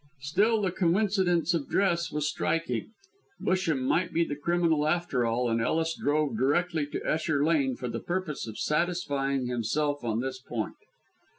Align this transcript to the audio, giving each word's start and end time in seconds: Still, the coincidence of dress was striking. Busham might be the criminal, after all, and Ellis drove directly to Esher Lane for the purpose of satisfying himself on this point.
Still, 0.21 0.63
the 0.63 0.71
coincidence 0.71 1.53
of 1.53 1.69
dress 1.69 2.11
was 2.11 2.27
striking. 2.27 2.89
Busham 3.39 3.83
might 3.83 4.11
be 4.11 4.23
the 4.23 4.35
criminal, 4.35 4.87
after 4.87 5.27
all, 5.27 5.47
and 5.47 5.61
Ellis 5.61 5.95
drove 5.95 6.35
directly 6.39 6.87
to 6.87 7.07
Esher 7.07 7.45
Lane 7.45 7.75
for 7.75 7.87
the 7.87 7.99
purpose 7.99 8.47
of 8.47 8.57
satisfying 8.57 9.45
himself 9.45 10.03
on 10.03 10.19
this 10.19 10.39
point. 10.39 10.73